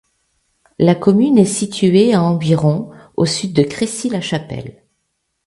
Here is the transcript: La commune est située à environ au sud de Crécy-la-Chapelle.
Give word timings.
La 0.79 0.95
commune 0.95 1.37
est 1.37 1.45
située 1.45 2.15
à 2.15 2.23
environ 2.23 2.89
au 3.17 3.27
sud 3.27 3.53
de 3.53 3.61
Crécy-la-Chapelle. 3.61 4.83